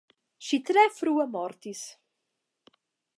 [0.45, 1.83] Ŝi tre frue mortis.